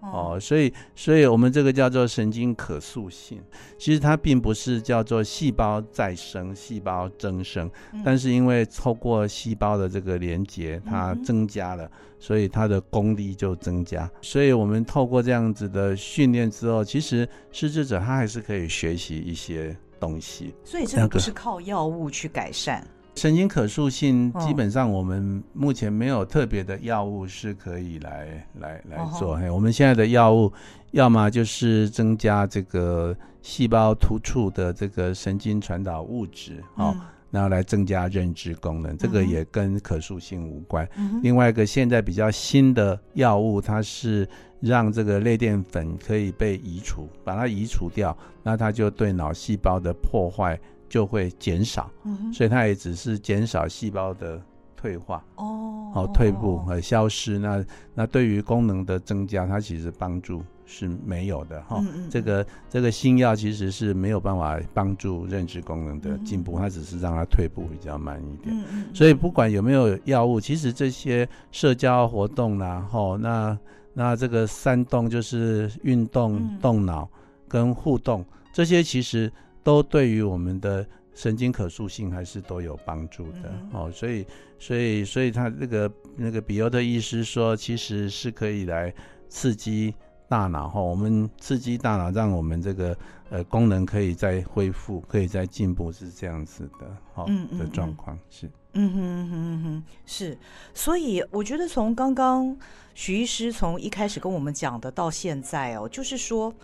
[0.00, 3.42] 哦，所以，所以我们这个叫做神经可塑性，
[3.78, 7.68] 其实它并不是叫做细胞再生、细胞增生，
[8.04, 14.08] 但是因为透过细胞的这个连接，它增加了，所以它的功力就增加。
[14.22, 20.54] 所以我们透过这样子的训练之后，其实失智者他还是可以学习一些东西。
[20.64, 22.86] 所以这个不是靠药物去改善。
[23.18, 29.36] 神经可塑性基本上我们目前没有特别的药物是可以来来来做。
[29.36, 30.52] 嘿，我们现在的药物，
[30.92, 36.96] 要么就是增加这个细胞突触的这个神经传导物质，哦，
[37.32, 40.88] 然后来增加认知功能，这个也跟可塑性无关。
[41.20, 44.28] 另外一个现在比较新的药物，它是
[44.60, 50.56] 让这个类淀粉可以被移除，把它移除掉，那它就对脑细胞的破坏。
[50.88, 54.40] 就会减少，嗯、所以它也只是减少细胞的
[54.76, 57.38] 退化哦，好退步和消失。
[57.38, 61.78] 那那对于功能的增加，它其实帮助是没有的哈。
[61.80, 68.56] 嗯嗯这个这个新药其实是没有办法帮助认知功能的进步，嗯、它只是让它退步比较慢一点。
[68.94, 73.58] 所以不管有没有药物，其实这些社交活动啦，哈，那
[73.92, 77.08] 那这个三动就是运动、动脑
[77.48, 79.30] 跟互动，这些其实。
[79.62, 84.24] 都对于我们的神经可塑性还是都有帮助的、嗯、哦，所以
[84.58, 88.94] 所以所以他那个那个比尤特医师说，其实是可以来
[89.28, 89.92] 刺激
[90.28, 90.68] 大脑。
[90.68, 92.96] 哈、哦，我们刺激大脑，让我们这个
[93.30, 100.38] 呃功能可以再恢复，可以再进步，是这样子的，好、哦嗯嗯嗯、的状况是，嗯哼嗯哼嗯哼是，
[100.72, 102.56] 所以我觉得从刚刚
[102.94, 106.54] 许医师从一开始跟我们讲的到现在哦，就是说。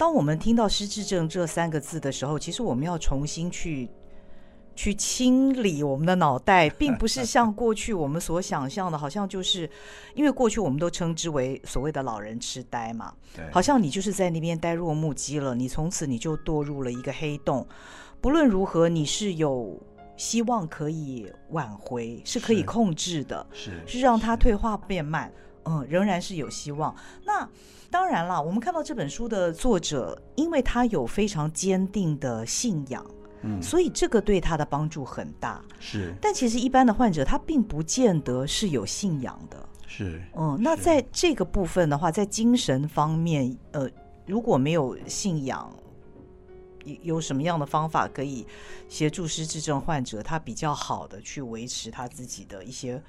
[0.00, 3.86] 当我们听到失智症这三个字的时候，其实我们要重新去
[4.74, 9.68] 去清理我们的脑袋，并不是像过去我们所想象的，好像就是
[10.14, 13.12] 因为过去我们都称之为所谓的老人痴呆嘛，
[13.52, 17.68] 好像你就是在那边呆若木鸡了，你从此你就堕入了一个黑洞。
[18.22, 19.78] 不论如何，你是有
[20.16, 25.30] 希望可以挽回，是可以控制的，是是让它退化变慢。
[25.64, 26.94] 嗯，仍然是有希望。
[27.24, 27.48] 那
[27.90, 33.04] 当然了，我们看到这本书的作者，因为他有非常坚定的信仰，
[33.42, 35.60] 嗯，所以这个对他的帮助很大。
[35.78, 39.68] 是，但其实一般的患者他并不见得是有信仰的。
[39.86, 43.90] 是，嗯，那在这个部分的话，在精神方面，呃，
[44.24, 45.68] 如果没有信仰，
[47.02, 48.46] 有什么样的方法可以
[48.88, 53.02] 协助失智症患者他比较好的去维持他自己的一些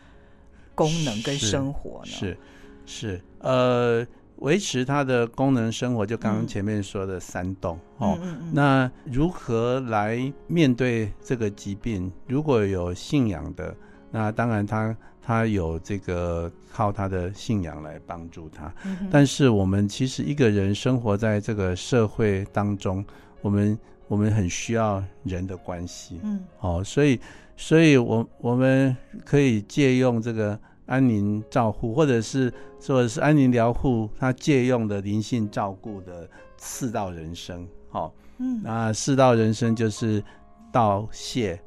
[0.82, 2.06] 功能跟生活呢？
[2.06, 2.38] 是
[2.86, 4.06] 是，是，呃，
[4.38, 8.52] 维持他的功能生活，就刚刚前面说的三动、嗯、哦、嗯嗯嗯。
[8.54, 12.12] 那如何来面对这个疾病？
[12.28, 13.76] 如果有信仰的，
[14.12, 19.08] 那当然他他有这个靠他的信仰来帮助他、嗯。
[19.12, 23.06] 但是我们其实一个人生活在这个社会当中。
[23.44, 23.76] 我们
[24.08, 27.20] 我们很需要人的关系，嗯，哦，所以，
[27.58, 30.60] 所以我我们可以借用这个
[30.92, 40.22] 安宁照护，或者是说是安宁疗护，他借用的灵性照顾的四道人生，哦，嗯，那四道人生就是
[40.70, 41.58] 道谢、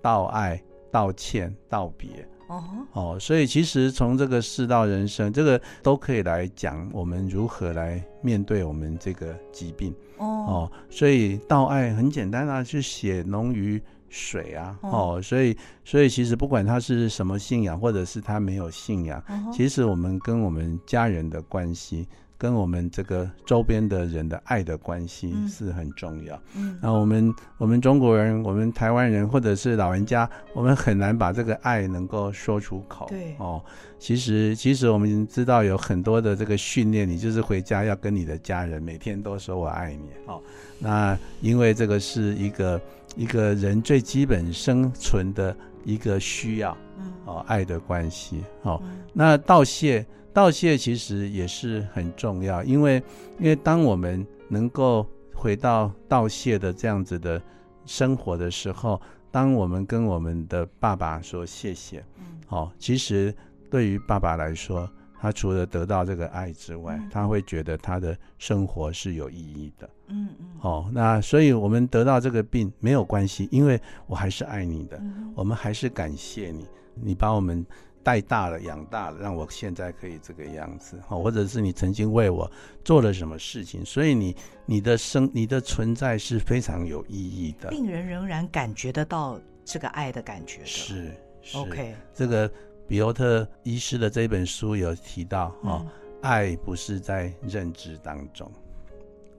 [0.00, 0.58] 道爱、
[0.90, 2.26] 道歉、道别。
[2.48, 2.64] 哦，
[2.94, 9.94] 哦，所以其实从这个四道人生，这个都可以来讲我们如何来面对我们这个疾病。
[10.16, 14.78] 哦，哦，所以道爱很简单啊，是血浓于水啊。
[14.82, 22.06] 哦，哦，所以所以其实不管他是什么信仰，或者是他没有信仰，哦，其实我们跟我们家人的关系。
[22.40, 26.40] 跟我们这个周边的人的爱的关系是很重要。
[26.56, 33.04] 嗯，那我们我们中国人，我们台湾人，或者是老人家，我们很难把这个爱能够说出口。
[33.10, 33.62] 对哦，
[33.98, 40.08] 其实其实我们知道有很多的这个训练，你就是回家要跟你的家人每天都说我爱你。
[40.24, 40.40] 哦，
[40.78, 42.80] 那因为这个是一个
[43.16, 46.74] 一个人最基本生存的一个需要。
[46.96, 48.42] 嗯，哦，爱的关系。
[48.62, 50.06] 哦，那道谢。
[50.32, 53.02] 道谢其实也是很重要，因为
[53.38, 57.42] 因为当我们能够回到道谢的这样子的
[57.84, 59.00] 生活的时候，
[59.32, 63.34] 当我们跟我们的爸爸说谢谢，嗯，哦，其实
[63.68, 64.88] 对于爸爸来说，
[65.20, 77.66] 他除了得到这个爱之外，嗯，他会觉得他的生活是有意义的，嗯嗯，哦，那所以我们得到这个病没有关系，因为我还是爱你的，嗯，我们还是感谢你，你把我们。
[78.02, 82.50] 带大了，养大了，让我现在可以这个样子，或者是你曾经为我
[82.84, 84.34] 做了什么事情，所以你
[84.66, 87.68] 你的生你的存在是非常有意义的。
[87.70, 90.66] 病人仍然感觉得到这个爱的感觉的。
[90.66, 91.94] 是，是，OK。
[92.14, 92.50] 这个
[92.88, 95.88] 比欧特医师的这本书有提到，哦，嗯，
[96.22, 98.50] 爱不是在认知当中，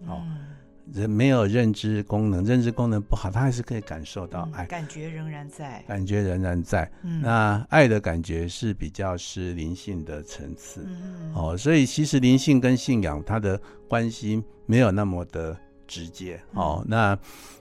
[0.07, 0.21] 哦。
[0.21, 0.47] 嗯
[0.93, 6.91] 人没有认知功能，认知功能不好，他还是可以感受到爱，嗯、感觉仍然在，感觉仍然在。
[7.03, 16.85] 嗯、那爱的感觉是比较是灵性的层次，嗯，哦，所以其实灵性跟信仰它的关系没有那么的直接，嗯、哦。
[16.87, 17.17] 那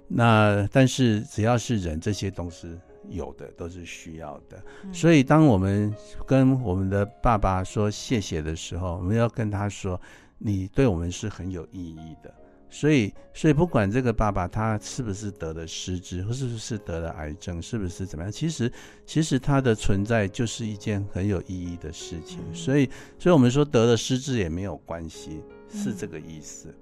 [0.08, 2.68] 那但是只要是人，这些东西
[3.08, 4.60] 有的，都是需要的。
[4.82, 5.94] 嗯、所以当我们
[6.26, 10.00] 跟我们的爸爸说谢谢的时候，我们要跟他说，
[10.38, 12.34] 你对我们是很有意义的。
[12.70, 18.72] 所以，所以不管这个爸爸他是不是得了失智，或是不是得了癌症，是不是怎么样，其实，
[19.04, 22.38] 其实他的存在就是一件很有意义的事情。
[22.48, 26.72] 嗯、所以，所以我们说得了失智也没有关系，是这个意思。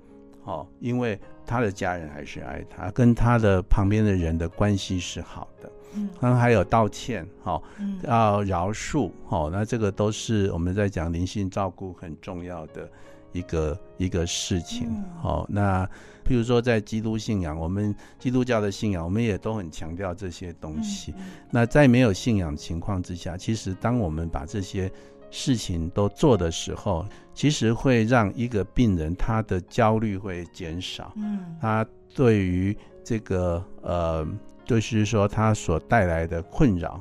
[0.44, 5.70] 好、因为他的家人还是爱他，跟他的旁边的人的关系是好的。
[5.94, 7.62] 嗯，然后还有道歉，好、哦，
[8.05, 12.90] 要饶恕，好、哦，那这个都是我们在讲灵性照顾很重要的。
[13.38, 14.90] 一个一个事情，
[15.22, 15.87] 好、嗯哦，那
[16.27, 21.14] 譬如说在基督信仰，我们基督教的信仰，我们也都很强调这些东西。
[21.16, 24.90] 嗯、那在没有信仰情况之下，其实当我们把这些
[25.31, 31.12] 事情都做的时候，其实会让一个病人他的焦虑会减少。
[31.16, 34.27] 嗯，他对于这个呃，
[34.64, 37.01] 就是说他所带来的困扰，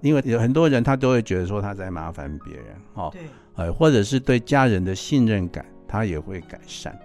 [0.00, 3.22] 因为有很多人他都会觉得说他在麻烦别人，哦，对。
[3.56, 6.98] 呃，或者是对家人的信任感，他也会改善。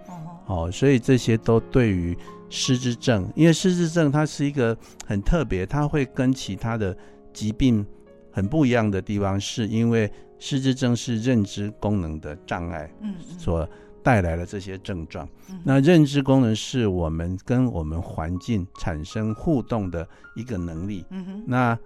[0.46, 2.16] 哦，所以这些都对于
[2.50, 6.94] 失智症，因为失智症它是一个很特别，它会跟其他的
[7.32, 7.86] 疾病
[8.30, 13.66] 很不一样的地方，是因为失智症是认知功能的障碍，嗯，所
[14.02, 15.26] 带来的这些症状。
[15.64, 21.06] 那认知功能是我们跟我们环境产生互动的一个能力。
[21.10, 21.78] 嗯哼，那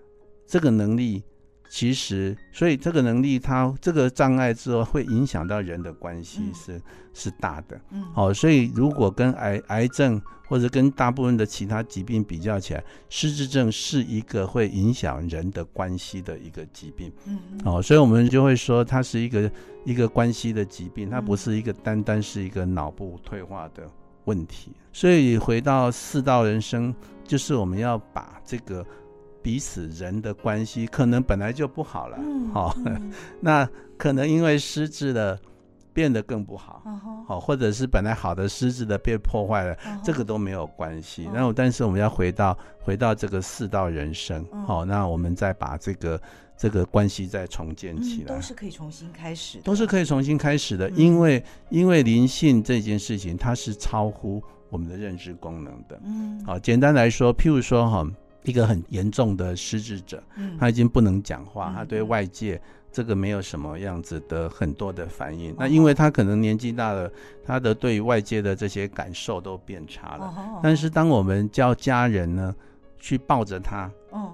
[0.47, 1.23] 这个能力。
[1.69, 7.81] 其实，所以这个能力它这个障碍之后会影响到人的关系是、嗯、是大的。
[7.91, 17.13] 嗯，好、哦，所以如果跟癌癌症或者跟大部分的其他疾病比较起来，失智症是一个会影响人的关系的一个疾病。
[17.27, 19.51] 嗯，哦，所以我们就会说它是一个
[19.85, 23.83] 一个关系的疾病，它不是一个单单是一个脑部退化的
[24.25, 24.73] 问题。
[24.93, 28.87] 所以回到四道人生，就是我们要把这个。
[29.47, 32.19] 彼此人的关系可能本来就不好了，
[32.53, 32.97] 好、嗯。
[32.97, 33.01] 哦，
[33.39, 35.39] 那可能因为失智了，
[35.93, 36.83] 变得更不好，
[37.29, 41.31] 好、嗯，或者是本来好的失智的被破坏了，嗯、这个都没有关系。
[41.33, 46.21] 那、嗯、但是我们要回到回到这个四道人生，好、那我们再把这个
[46.57, 58.05] 这个关系再重建起来，都是可以重新开始的，都是可以重新开始的，因为因为灵性这件事情它是超乎我们的认知功能的，嗯，好，简单来说，譬如说哈。
[58.47, 60.23] 一个很严重的失智者，
[60.59, 62.59] 他已经不能讲话，他对外界
[62.91, 65.55] 这个没有什么样子的很多的反应。
[65.59, 67.11] 那因为他可能年纪大了，
[67.45, 70.61] 他的对于外界的这些感受都变差了。
[70.63, 72.55] 但是当我们叫家人呢，
[72.99, 73.91] 去抱着他，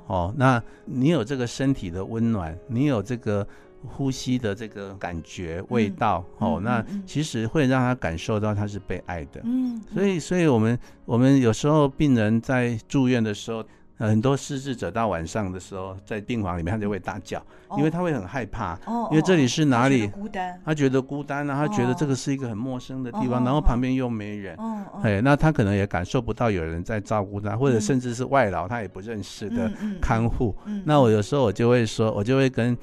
[0.07, 3.47] 哦，那你有这个身体的温暖，你有这个。
[3.85, 9.41] 呼吸的这个感觉、味道，嗯、哦，那其实会让他感受到他是被爱的。
[9.43, 13.65] 嗯，所以，所以我们我们有时候病人在住院的时候，
[14.09, 17.39] 很多失智者到晚上的时候，在病房里面他就会大叫，
[17.69, 18.75] 哦、因为他会很害怕。
[18.87, 20.07] 哦，因为这里是哪里？
[20.07, 20.61] 孤单。
[20.65, 24.57] 他觉得孤单啊，他觉得这个是一个很陌生的地方，哦、然后旁边又没人。
[24.57, 30.55] 哦，哎，那他可能也感受不到有人在照顾他，或者甚至是外劳他也不认识的看护。
[30.65, 32.77] 嗯，那我有时候我就会说，我就会跟。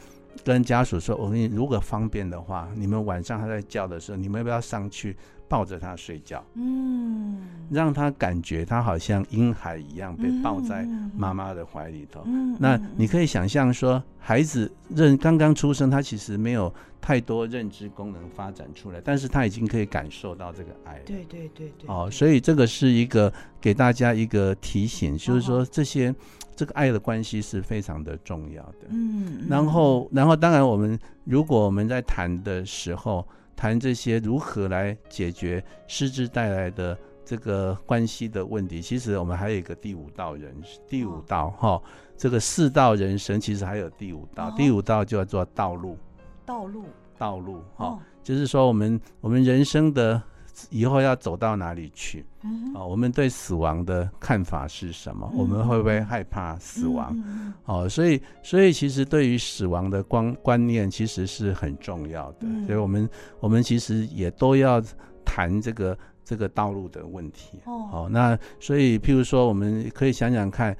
[0.43, 5.15] 跟家属说：“我跟你，如果方便的话，你们晚上他在叫的时候，你们要不要上去
[5.47, 6.43] 抱着他睡觉？
[6.55, 7.37] 嗯，
[7.69, 12.23] 让他感觉他好像婴孩一样被抱在妈妈的怀里头。
[12.25, 20.99] 嗯，那你可以想象说，孩子认刚刚出生，他其实没有太多认知功能发展出来，但是他已经可以感受到这个爱。
[21.05, 21.87] 对对对对。
[21.87, 26.13] 哦，所以这个是一个给大家一个提醒，就是说这些。”
[26.59, 28.87] 这个爱的关系是非常的重要的。
[28.89, 40.53] 嗯，然后，然后，当然，我们如果我们在谈的时候谈这些如何来解决失智带来的这个关系的问题，其实我们还有一个第五道人，
[40.85, 41.83] 第五道哈、哦，
[42.17, 45.97] 这个四道人生其实还有第五道，第五道就叫做道路。
[46.45, 46.83] 道路，
[47.17, 50.21] 道路，哈、哦，就是说我们我们人生的。
[50.69, 52.25] 以后要走到哪里去？
[52.73, 55.29] 啊、我们对死亡的看法是什么？
[55.33, 57.13] 嗯、我们会不会害怕死亡？
[57.25, 62.37] 嗯、哦，所以，所以其实对于死亡的观观念其实是很重要的。
[62.41, 64.81] 嗯、所以我们我们其实也都要
[65.25, 67.59] 谈这个这个道路的问题。
[67.65, 70.75] 哦，哦，那所以譬如说，我们可以想想看，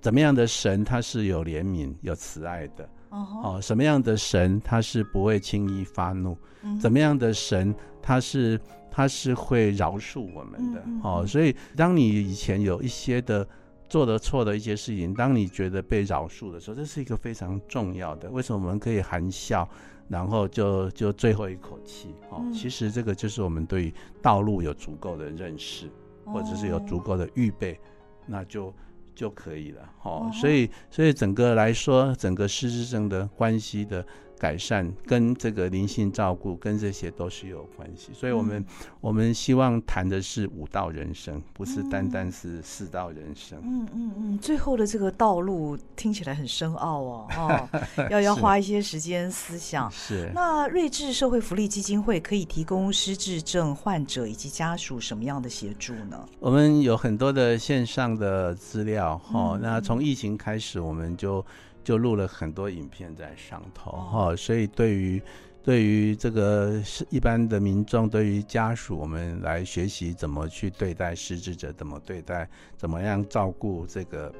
[0.00, 2.88] 怎么样的神他是有怜悯、有慈爱的？
[3.10, 6.36] 哦，哦，什么样的神他是不会轻易发怒？
[6.62, 8.60] 嗯、怎么样的神他是？
[8.92, 13.46] 他是会饶恕我们的，哦，所以当你以前有一些的
[13.88, 18.28] 做的错的一些事情，当你觉得被饶恕的时候，这是一个非常重要的。
[18.28, 19.66] 为什么我们可以含笑，
[20.08, 22.16] 然后就就最后一口气？
[22.30, 25.88] 哦，嗯、其实这个就是我们对道路有足够的认识，
[26.26, 27.78] 或者是有足够的预备，哦、
[28.26, 28.74] 那就
[29.20, 29.82] 就可以了。
[30.02, 34.02] 哦，哦所以所以整个来说，整个失智症的关系的。
[34.40, 38.64] 改善跟这个灵性照顾跟这些都是有关系，所以我们、嗯、
[39.02, 43.58] 我们希望谈的是五道人生，不是单单是四道人生。
[43.62, 47.68] 嗯嗯嗯，最后的这个道路听起来很深奥哦，哦，
[48.08, 49.90] 要要花一些时间思想。
[49.90, 50.32] 是。
[50.34, 56.26] 那睿智社会福利基金会可以提供失智症患者以及家属什么样的协助呢？
[56.38, 61.44] 我们有很多的线上的资料，哈、嗯，那从疫情开始我们就。
[61.82, 65.22] 就录了很多影片在上头哈、哦，所以对于
[65.62, 74.32] 对于这个一般的民众，对于家属，我们来学习怎么去对待失智者，怎么对待，怎么样照顾这个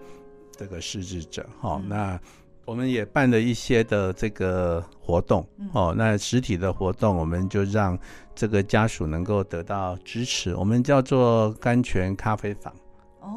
[0.53, 1.83] 这个失智者哈、哦。
[1.87, 2.19] 那
[2.65, 7.99] 我们也办了一些的这个活动哦，那实体的活动，我们就让
[8.35, 12.73] 这个家属能够得到支持，我们叫做甘泉咖啡坊。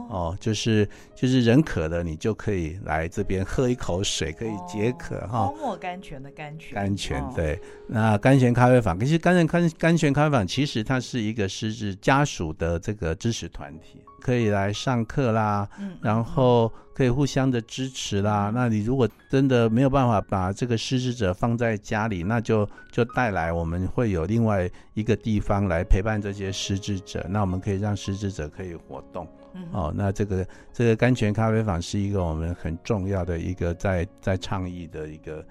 [0.10, 5.48] 哦，就是就是人渴了，你就可以来这边喝一口水，可以解渴哈。
[5.48, 7.60] 泡沫甘泉的甘泉，甘泉对。
[7.88, 15.68] 那甘泉咖啡坊，其实甘泉甘甘泉咖啡坊，其实它是一个失智家属的这个支持团体，可以来上课啦，
[16.02, 18.52] 然后可以互相的支持啦。
[18.54, 27.26] 那你如果真的没有办法把这个失智者放在家里，那就就带来我们会有另外一个地方来陪伴这些失智者。
[27.30, 29.28] 那我们可以让失智者可以活动。
[29.72, 35.46] 哦，那这个这个甘泉咖啡坊是一个我们很重要的一个在在倡议的一个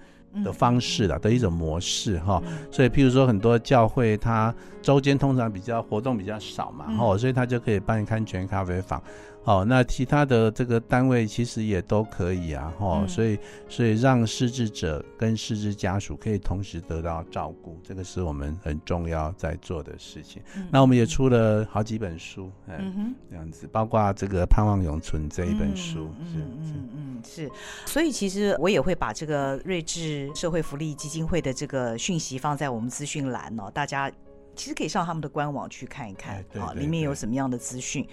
[0.44, 2.42] 的方式啦，的一种模式哈。
[2.70, 9.02] 所以譬如说很多教会它周间通常比较活动比较少嘛，哦，所以它就可以办甘泉咖啡坊。
[9.44, 13.36] 好，那其他的这个单位其实也都可以啊，哈、嗯，所以
[13.68, 20.40] 所以让失智者跟失智家属可以同时得到照顾，这个是我们很重要在做的事情。
[20.56, 27.50] 嗯、那我们也出了好几本书，嗯哼，这样子，包括这个《盼望永存》这一本书，嗯嗯嗯嗯，是。
[27.84, 34.08] 所以其实我也会把这个睿智社会福利基金会的这个讯息放在我们资讯栏哦，大家。
[34.54, 38.06] 其实可以上他们的官网去看一看，啊、哦，里面有什么样的资讯。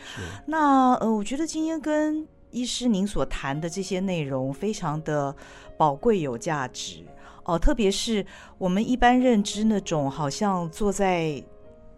[0.46, 5.36] 那呃，我觉得今天跟医师您所谈的这些内容非常的
[5.78, 7.06] 宝贵有价值
[7.44, 8.26] 哦，特别是
[8.58, 11.44] 我们一般认知那种好像坐在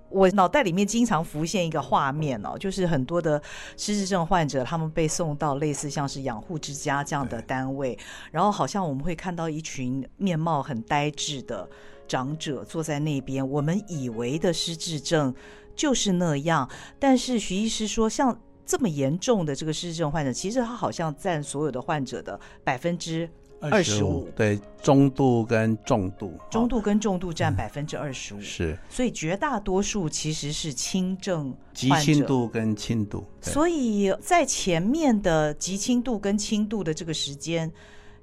[0.09, 3.41] 我脑袋里面经常浮现一个画面哦，就是很多的
[3.77, 7.97] 失智症患者他们被送到类似像是养护之家这样的单位，
[8.31, 11.69] 然后好像我们会看到一群面貌很呆滞的。
[12.11, 15.33] 长者坐在那边，我们以为的失智症
[15.73, 23.29] 就是那样，但是徐医师说，像这么严重的这个失智症患者，其实他好像占所有的患者的百分之
[23.61, 37.71] 二十五，对，中度跟重度，中度跟重度占百分之二十五，是，所以绝大多数其实是轻症、极轻度跟轻度，所以在前面的极轻度跟轻度的这个时间。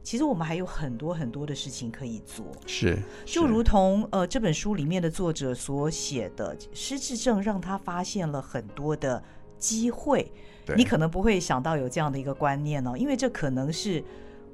[0.08, 2.96] 其实我们还有很多很多的事情可以做，是，
[3.26, 9.22] 就如同呃这本书里面的作者所写的，失智症让他发现了很多的
[9.58, 10.32] 机会。
[10.74, 14.02] 你可能不会想到有这样的一个观念哦，因为这可能是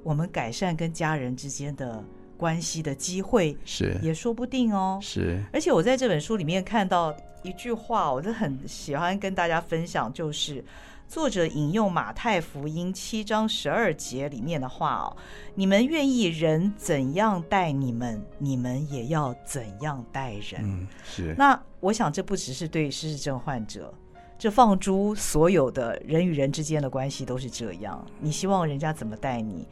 [0.02, 2.02] 我们改善跟家人之间的
[2.36, 4.98] 关系的机会，是，也说不定哦。
[5.00, 10.64] 是，而且我在这本书里面看到一句话，我就很喜欢跟大家分享，就是。
[11.06, 15.16] 作者引用马太福音七章十二节里面的话哦
[15.54, 21.34] ：“你们愿意人怎样待你们，你们也要怎样待人。”嗯，是。
[21.38, 23.94] 那我想这不只是对失智症患者，
[24.36, 28.04] 这放诸所有的人与人之间的关系都是这样。
[28.18, 29.68] 你希望人家怎么待你，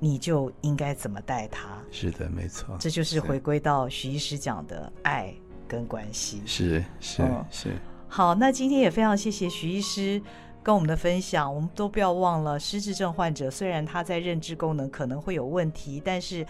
[0.00, 1.78] 你就应该怎么待他。
[1.92, 2.76] 是的，没错。
[2.80, 5.32] 这就是回归到徐医师讲的爱
[5.68, 6.42] 跟关系。
[6.46, 7.76] 是是、嗯、是。
[8.08, 10.20] 好，那今天也非常谢谢徐医师。
[10.64, 16.44] 跟我们的分享，我们都不要忘了，失智症患者虽然他在认知功能可能会有问题，但是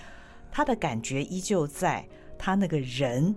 [0.52, 2.06] 他的感觉依旧在，
[2.38, 3.34] 他那个人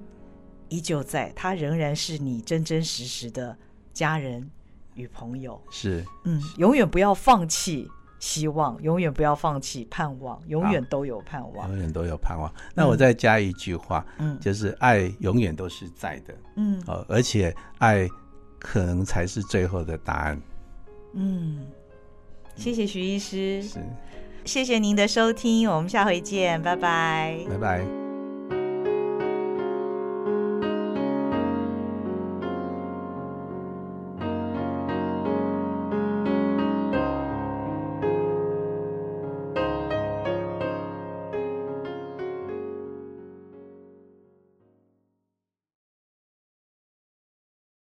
[0.69, 3.57] 依旧在，他仍然是你真真实实的
[3.91, 4.47] 家人
[4.93, 5.59] 与朋友。
[5.71, 12.53] 是，嗯，永远不要放弃希望，永远不要放弃盼望，永远都有盼望，永远都有盼望。
[12.75, 18.07] 那我再加一句话，嗯，就是爱永远都是在的，嗯，哦，而且爱
[18.59, 20.39] 可能才是最后的答案。
[21.13, 21.67] 嗯，
[22.55, 23.79] 谢谢徐医师，是，
[24.45, 28.06] 谢谢您的收听，我们下回见，拜拜，拜拜。